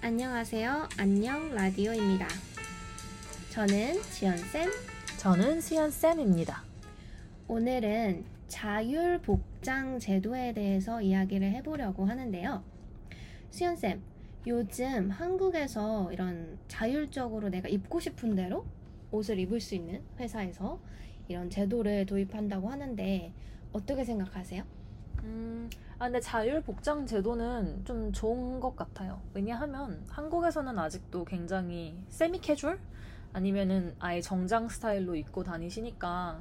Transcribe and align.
안녕하세요. 0.00 0.88
안녕 0.96 1.52
라디오입니다. 1.52 2.28
저는 3.50 4.00
지연쌤. 4.12 4.70
저는 5.18 5.60
수연쌤입니다. 5.60 6.62
오늘은 7.48 8.24
자율복장 8.46 9.98
제도에 9.98 10.52
대해서 10.52 11.02
이야기를 11.02 11.50
해보려고 11.50 12.06
하는데요. 12.06 12.62
수연쌤, 13.50 14.00
요즘 14.46 15.10
한국에서 15.10 16.12
이런 16.12 16.58
자율적으로 16.68 17.48
내가 17.48 17.68
입고 17.68 17.98
싶은 17.98 18.36
대로 18.36 18.64
옷을 19.10 19.40
입을 19.40 19.60
수 19.60 19.74
있는 19.74 20.00
회사에서 20.20 20.78
이런 21.26 21.50
제도를 21.50 22.06
도입한다고 22.06 22.70
하는데 22.70 23.32
어떻게 23.72 24.04
생각하세요? 24.04 24.62
음, 25.24 25.68
아, 26.00 26.04
근데 26.04 26.20
자율 26.20 26.60
복장 26.60 27.06
제도는 27.06 27.84
좀 27.84 28.12
좋은 28.12 28.60
것 28.60 28.76
같아요. 28.76 29.20
왜냐하면 29.34 30.04
한국에서는 30.08 30.78
아직도 30.78 31.24
굉장히 31.24 31.98
세미 32.08 32.38
캐주얼? 32.38 32.78
아니면은 33.32 33.94
아예 33.98 34.20
정장 34.20 34.68
스타일로 34.68 35.16
입고 35.16 35.42
다니시니까 35.42 36.40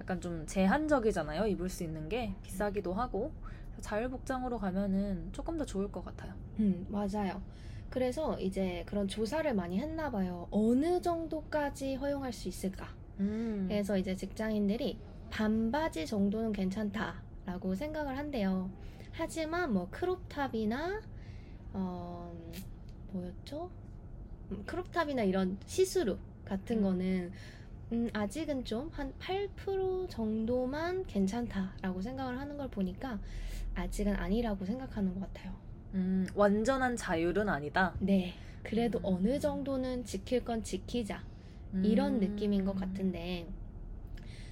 약간 0.00 0.20
좀 0.20 0.46
제한적이잖아요. 0.46 1.46
입을 1.46 1.70
수 1.70 1.82
있는 1.82 2.10
게 2.10 2.34
비싸기도 2.42 2.92
하고 2.92 3.32
자율 3.80 4.10
복장으로 4.10 4.58
가면은 4.58 5.30
조금 5.32 5.56
더 5.56 5.64
좋을 5.64 5.90
것 5.90 6.04
같아요. 6.04 6.34
음, 6.58 6.86
맞아요. 6.90 7.40
그래서 7.88 8.38
이제 8.38 8.84
그런 8.86 9.08
조사를 9.08 9.52
많이 9.54 9.78
했나 9.78 10.10
봐요. 10.10 10.46
어느 10.50 11.00
정도까지 11.00 11.94
허용할 11.94 12.34
수 12.34 12.48
있을까? 12.48 12.86
음. 13.18 13.64
그래서 13.66 13.96
이제 13.96 14.14
직장인들이 14.14 14.98
반바지 15.30 16.06
정도는 16.06 16.52
괜찮다 16.52 17.29
라고 17.50 17.74
생각을 17.74 18.16
한대요. 18.16 18.70
하지만 19.10 19.72
뭐 19.72 19.88
crop 19.90 20.34
top이나 20.34 21.00
어 21.72 22.32
뭐였죠? 23.10 23.68
음, 24.52 24.62
crop 24.66 24.89
top이나 24.89 25.24
이런 25.24 25.58
시스루 25.66 26.16
같은 26.44 26.78
음. 26.78 26.82
거는 26.82 27.32
음, 27.92 28.08
아직은 28.12 28.64
좀 28.64 28.88
한 28.92 29.12
8% 29.18 30.08
정도만 30.08 31.04
괜찮다라고 31.06 32.00
생각을 32.00 32.38
하는 32.38 32.56
걸 32.56 32.68
보니까 32.68 33.18
아직은 33.74 34.14
아니라고 34.14 34.64
생각하는 34.64 35.12
것 35.14 35.20
같아요. 35.20 35.52
음, 35.94 36.28
완전한 36.36 36.96
자율은 36.96 37.48
아니다. 37.48 37.94
네. 37.98 38.32
그래도 38.62 39.00
음. 39.00 39.04
어느 39.06 39.40
정도는 39.40 40.04
지킬 40.04 40.44
건 40.44 40.62
지키자. 40.62 41.24
이런 41.82 42.14
음. 42.14 42.20
느낌인 42.20 42.64
것 42.64 42.74
같은데 42.76 43.46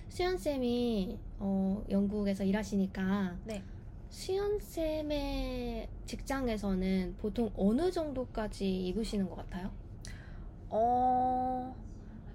수연 0.08 0.38
쌤이 0.38 1.18
어, 1.38 1.84
영국에서 1.88 2.44
일하시니까 2.44 3.36
네. 3.44 3.62
수연 4.08 4.58
쌤의 4.58 5.88
직장에서는 6.06 7.16
보통 7.18 7.50
어느 7.56 7.90
정도까지 7.90 8.86
입으시는 8.86 9.28
것 9.28 9.36
같아요? 9.36 9.70
어, 10.70 11.74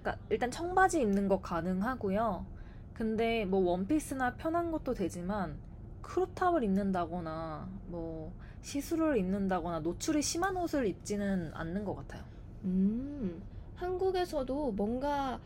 그러니까 0.00 0.24
일단 0.30 0.50
청바지 0.50 1.00
입는 1.00 1.28
거 1.28 1.40
가능하고요. 1.40 2.46
근데 2.94 3.44
뭐 3.44 3.60
원피스나 3.60 4.36
편한 4.36 4.70
것도 4.70 4.94
되지만 4.94 5.58
크롭탑을 6.02 6.62
입는다거나 6.62 7.68
뭐 7.86 8.32
시스루를 8.62 9.18
입는다거나 9.18 9.80
노출이 9.80 10.22
심한 10.22 10.56
옷을 10.56 10.86
입지는 10.86 11.50
않는 11.54 11.84
것 11.84 11.96
같아요. 11.96 12.22
음, 12.64 13.42
한국에서도 13.74 14.72
뭔가 14.72 15.40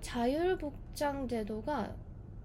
자율복장 0.00 1.28
제도가 1.28 1.94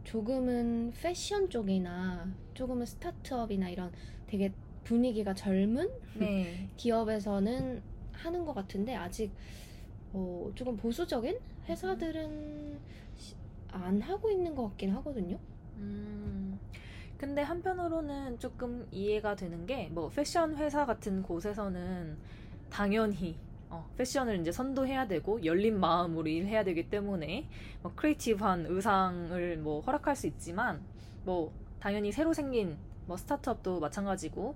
조금은 0.03 0.91
패션 0.99 1.49
쪽이나 1.49 2.27
조금은 2.53 2.85
스타트업이나 2.85 3.69
이런 3.69 3.91
되게 4.27 4.51
분위기가 4.83 5.33
젊은 5.33 5.89
네. 6.15 6.67
기업에서는 6.77 7.81
하는 8.11 8.45
것 8.45 8.53
같은데 8.53 8.95
아직 8.95 9.31
어, 10.11 10.51
조금 10.55 10.75
보수적인 10.75 11.37
회사들은 11.67 12.79
시- 13.15 13.35
안 13.71 14.01
하고 14.01 14.29
있는 14.29 14.53
것 14.53 14.67
같긴 14.69 14.91
하거든요. 14.95 15.39
음, 15.77 16.59
근데 17.17 17.41
한편으로는 17.41 18.37
조금 18.39 18.87
이해가 18.91 19.35
되는 19.35 19.65
게 19.65 19.89
뭐 19.91 20.09
패션 20.09 20.55
회사 20.57 20.85
같은 20.85 21.23
곳에서는 21.23 22.17
당연히 22.69 23.35
어, 23.73 23.89
패션을 23.97 24.39
이제 24.39 24.51
선도해야 24.51 25.07
되고 25.07 25.43
열린 25.43 25.79
마음으로 25.79 26.27
일해야 26.27 26.63
되기 26.63 26.91
때문에 26.91 27.49
뭐 27.81 27.91
creative한 27.95 28.67
의상을 28.67 29.57
뭐 29.57 29.81
허락할 29.81 30.15
수 30.15 30.27
있지만 30.27 30.79
뭐 31.25 31.51
당연히 31.79 32.11
새로 32.11 32.33
생긴 32.33 32.77
뭐 33.07 33.17
스타트업도 33.17 33.79
마찬가지고 33.79 34.55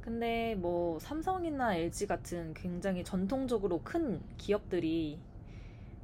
근데 0.00 0.56
뭐 0.56 0.98
삼성이나 0.98 1.76
LG 1.76 2.08
같은 2.08 2.52
굉장히 2.54 3.04
전통적으로 3.04 3.82
큰 3.84 4.20
기업들이 4.36 5.20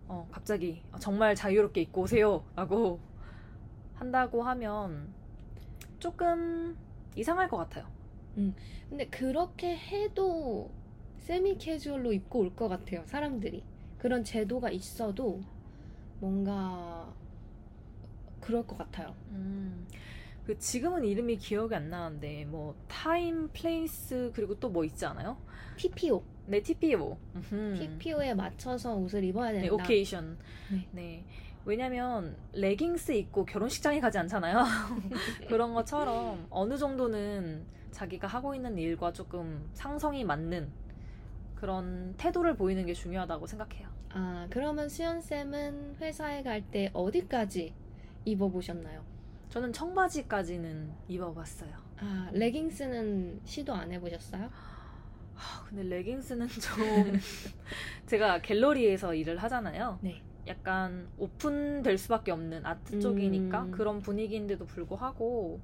어, 0.07 0.29
갑자기 0.31 0.83
정말 1.01 1.35
자유롭게 1.35 1.81
입고 1.81 2.03
오세요 2.03 2.45
라고 2.55 3.01
한다고 3.97 4.45
하면 4.45 5.13
조금 5.99 6.77
이상할 7.17 7.49
것 7.49 7.57
같아요. 7.57 7.87
근데 8.89 9.07
그렇게 9.09 9.77
해도 9.77 10.71
세미 11.19 11.59
캐주얼로 11.59 12.13
입고 12.13 12.41
올 12.41 12.55
것 12.55 12.69
같아요. 12.69 13.03
사람들이 13.07 13.63
그런 13.99 14.23
제도가 14.25 14.71
있어도 14.71 15.41
뭔가 16.21 17.13
그럴 18.41 18.67
것 18.67 18.79
같아요. 18.79 19.15
음, 19.31 19.87
그 20.45 20.57
지금은 20.59 21.05
이름이 21.05 21.37
기억이 21.39 21.75
안 21.75 21.91
나는데 21.91 22.45
뭐 22.45 22.75
time, 22.87 23.49
place 23.53 24.31
그리고 24.35 24.55
또 24.59 24.69
뭐 24.71 24.85
있지 24.85 25.05
않아요? 25.07 25.37
TPO, 25.77 26.23
네, 26.47 26.63
TPO. 26.63 27.19
TPO에 27.77 28.35
맞춰서 28.35 28.95
옷을 28.95 29.25
입어야 29.25 29.53
된다. 29.53 29.63
네, 29.67 29.69
오케이션. 29.69 30.39
네. 30.71 30.89
네. 30.93 31.25
왜냐면 31.65 32.37
레깅스 32.53 33.11
입고 33.13 33.45
결혼식장에 33.45 33.99
가지 33.99 34.19
않잖아요. 34.19 34.63
그런 35.49 35.75
것처럼 35.75 36.47
어느 36.51 36.79
정도는 36.79 37.65
자기가 37.91 38.29
하고 38.29 38.55
있는 38.55 38.79
일과 38.79 39.13
조금 39.13 39.69
상성이 39.73 40.23
맞는 40.23 40.71
그런 41.57 42.15
태도를 42.17 42.55
보이는 42.57 42.87
게 42.87 42.93
중요하다고 42.95 43.47
생각해요. 43.47 43.89
아 44.11 44.47
그러면 44.51 44.89
수연 44.89 45.21
쌤은 45.21 45.97
회사에 46.01 46.43
갈 46.43 46.63
때 46.71 46.91
어디까지 46.93 47.75
입어보셨나요? 48.25 49.05
저는 49.51 49.73
청바지까지는 49.73 50.93
입어봤어요. 51.09 51.71
아 51.99 52.31
레깅스는 52.33 53.41
시도 53.45 53.75
안 53.75 53.91
해보셨어요? 53.93 54.51
아, 55.39 55.65
근데 55.69 55.83
레깅스는 55.83 56.49
좀 56.49 57.21
제가 58.07 58.41
갤러리에서 58.41 59.15
일을 59.15 59.37
하잖아요. 59.39 59.99
네. 60.03 60.23
약간 60.47 61.09
오픈될 61.19 61.99
수밖에 61.99 62.31
없는 62.33 62.65
아트 62.65 62.95
음. 62.95 63.01
쪽이니까 63.01 63.69
그런 63.71 64.01
분위기인데도 64.01 64.65
불구하고 64.65 65.61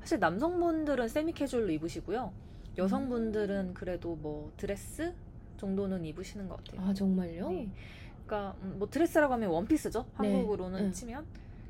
사실 0.00 0.18
남성분들은 0.20 1.08
세미 1.08 1.32
캐주얼로 1.32 1.70
입으시고요. 1.72 2.32
여성분들은 2.76 3.74
그래도 3.74 4.14
뭐 4.16 4.52
드레스 4.56 5.14
정도는 5.58 6.04
입으시는 6.04 6.48
것 6.48 6.64
같아요. 6.64 6.88
아 6.88 6.94
정말요? 6.94 7.50
네. 7.50 7.68
그러니까 8.26 8.56
음, 8.62 8.76
뭐 8.78 8.88
드레스라고 8.88 9.34
하면 9.34 9.50
원피스죠. 9.50 10.02
네. 10.02 10.32
한국으로는 10.32 10.86
응. 10.86 10.92
치면. 10.92 11.26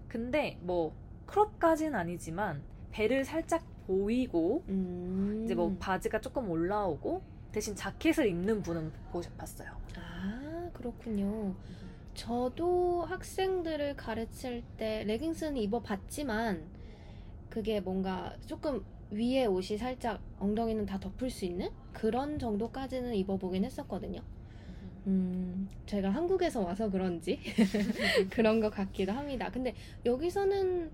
근데 0.08 0.58
뭐 0.60 0.94
크롭까지는 1.26 1.94
아니지만 1.94 2.62
배를 2.92 3.24
살짝 3.24 3.64
보이고 3.86 4.64
음. 4.68 5.42
이제 5.44 5.54
뭐 5.54 5.74
바지가 5.78 6.20
조금 6.20 6.48
올라오고 6.50 7.22
대신 7.52 7.74
자켓을 7.74 8.26
입는 8.28 8.62
분은 8.62 8.92
보셨 9.10 9.36
봤어요. 9.36 9.70
아 9.96 10.70
그렇군요. 10.72 11.54
저도 12.14 13.04
학생들을 13.04 13.96
가르칠 13.96 14.62
때 14.76 15.04
레깅스는 15.04 15.56
입어봤지만 15.56 16.64
그게 17.48 17.80
뭔가 17.80 18.36
조금 18.46 18.84
위에 19.10 19.46
옷이 19.46 19.78
살짝 19.78 20.20
엉덩이는 20.38 20.86
다 20.86 20.98
덮을 21.00 21.30
수 21.30 21.44
있는 21.44 21.70
그런 21.92 22.38
정도까지는 22.38 23.14
입어보긴 23.14 23.64
했었거든요. 23.64 24.20
음, 25.06 25.68
제가 25.86 26.10
한국에서 26.10 26.60
와서 26.60 26.90
그런지 26.90 27.40
그런 28.30 28.60
것 28.60 28.70
같기도 28.70 29.12
합니다. 29.12 29.50
근데 29.50 29.74
여기서는 30.04 30.90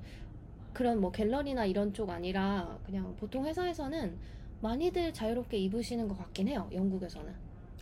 그런 0.72 1.00
뭐 1.00 1.11
갤러리나 1.11 1.64
이런 1.64 1.93
쪽 1.93 2.11
아니라 2.11 2.78
그냥 2.87 3.14
보통 3.16 3.46
회사에서는 3.46 4.16
많이들 4.61 5.12
자유롭게 5.12 5.56
입으시는 5.58 6.08
것 6.08 6.16
같긴 6.16 6.49
해요. 6.49 6.69
영국에서는. 6.72 7.32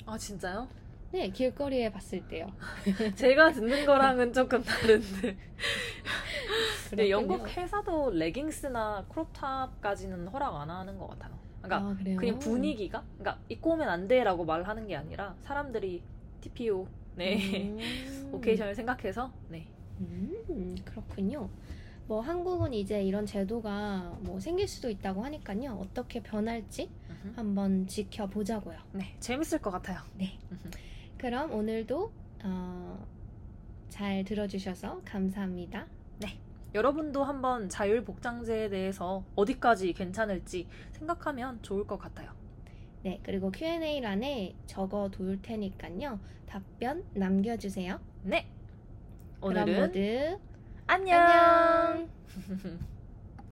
아 0.07 0.17
진짜요? 0.17 0.69
네, 1.13 1.29
길거리에 1.29 1.91
봤을 1.91 2.27
때요. 2.27 2.47
제가 3.15 3.53
듣는 3.53 3.85
거랑은 3.85 4.33
조금 4.33 4.63
다른데. 4.63 5.37
근데. 6.93 7.09
영국 7.09 7.49
회사도 7.49 8.11
레깅스나 8.11 9.07
크롭탑까지는 9.09 10.29
허락 10.29 10.57
안 10.57 10.69
하는 10.69 10.99
것 10.99 11.09
같아요. 11.09 11.39
그러니까 11.63 11.89
아, 11.91 11.97
그래요? 11.97 12.17
그냥 12.19 12.39
분위기가, 12.39 13.03
그러니까 13.19 13.43
입고 13.49 13.71
오면 13.71 13.89
안 13.89 14.07
돼라고 14.07 14.45
말하는 14.45 14.87
게 14.87 14.95
아니라 14.95 15.35
사람들이 15.41 16.03
TPO, 16.43 16.87
네, 17.15 17.71
음. 17.71 18.31
오케이션을 18.35 18.75
생각해서, 18.75 19.33
네. 19.49 19.67
음, 20.01 20.77
그렇군요. 20.85 21.49
뭐 22.09 22.21
한국은 22.21 22.75
이제 22.75 23.03
이런 23.03 23.25
제도가 23.25 24.19
뭐 24.21 24.39
생길 24.39 24.69
수도 24.69 24.91
있다고 24.91 25.25
하니까요. 25.25 25.79
어떻게 25.81 26.21
변할지 26.21 26.91
음흠. 27.09 27.33
한번 27.37 27.87
지켜보자고요. 27.87 28.77
네, 28.93 29.17
재밌을 29.19 29.61
것 29.61 29.71
같아요. 29.71 30.01
네. 30.19 30.39
그럼 31.17 31.53
오늘도 31.53 32.13
어, 32.45 33.07
잘 33.89 34.25
들어주셔서 34.25 35.01
감사합니다. 35.07 35.87
여러분도 36.75 37.23
한번 37.23 37.69
자율 37.69 38.03
복장제에 38.05 38.71
대해서 38.71 39.25
어디까지 39.35 39.93
괜찮을지 39.93 40.67
생각하면 40.93 41.63
좋을 41.63 41.87
것 41.87 41.99
같아요. 41.99 42.33
네, 43.03 43.21
그리고 43.23 43.51
Q&A란에 43.51 44.55
적어 44.67 45.11
둘 45.11 45.43
테니까요. 45.43 46.19
답변 46.47 47.05
남겨주세요. 47.15 48.01
네. 48.23 48.47
오늘은 49.41 49.81
모두 49.81 50.39
안녕. 50.87 51.21
안녕. 51.21 52.09